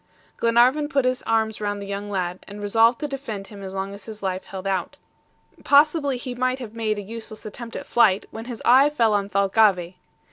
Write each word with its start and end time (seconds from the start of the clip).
Glenarvan 0.37 0.89
put 0.89 1.05
his 1.05 1.21
arms 1.27 1.61
round 1.61 1.79
the 1.79 1.85
young 1.85 2.09
lad, 2.09 2.39
and 2.47 2.59
resolved 2.59 2.99
to 3.01 3.07
defend 3.07 3.45
him 3.49 3.61
as 3.61 3.75
long 3.75 3.93
as 3.93 4.05
his 4.05 4.23
life 4.23 4.45
held 4.45 4.65
out. 4.65 4.97
Possibly 5.63 6.17
he 6.17 6.33
might 6.33 6.57
have 6.57 6.73
made 6.73 6.97
a 6.97 7.03
useless 7.03 7.45
attempt 7.45 7.75
at 7.75 7.85
flight 7.85 8.25
when 8.31 8.45
his 8.45 8.63
eye 8.65 8.89
fell 8.89 9.13
on 9.13 9.29
Thalcave. 9.29 9.93